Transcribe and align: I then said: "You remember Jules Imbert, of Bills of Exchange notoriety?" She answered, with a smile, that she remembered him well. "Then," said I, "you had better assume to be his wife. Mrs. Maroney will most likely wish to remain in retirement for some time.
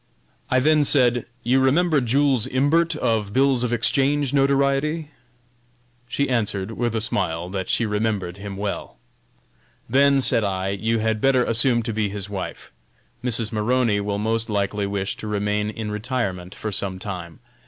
I 0.49 0.59
then 0.59 0.83
said: 0.83 1.27
"You 1.43 1.59
remember 1.59 2.01
Jules 2.01 2.47
Imbert, 2.47 2.95
of 2.95 3.33
Bills 3.33 3.63
of 3.63 3.71
Exchange 3.71 4.33
notoriety?" 4.33 5.11
She 6.07 6.27
answered, 6.27 6.71
with 6.71 6.95
a 6.95 6.99
smile, 7.01 7.49
that 7.49 7.69
she 7.69 7.85
remembered 7.85 8.37
him 8.37 8.57
well. 8.57 8.97
"Then," 9.87 10.19
said 10.19 10.43
I, 10.43 10.69
"you 10.69 10.97
had 10.97 11.21
better 11.21 11.43
assume 11.45 11.83
to 11.83 11.93
be 11.93 12.09
his 12.09 12.31
wife. 12.31 12.71
Mrs. 13.23 13.51
Maroney 13.51 13.99
will 13.99 14.17
most 14.17 14.49
likely 14.49 14.87
wish 14.87 15.17
to 15.17 15.27
remain 15.27 15.69
in 15.69 15.91
retirement 15.91 16.55
for 16.55 16.71
some 16.71 16.97
time. 16.97 17.39